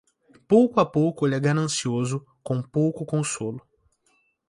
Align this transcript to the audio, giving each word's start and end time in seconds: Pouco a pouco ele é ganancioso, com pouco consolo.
Pouco 0.47 0.79
a 0.79 0.85
pouco 0.97 1.27
ele 1.27 1.35
é 1.35 1.39
ganancioso, 1.39 2.25
com 2.41 2.59
pouco 2.59 3.05
consolo. 3.05 3.61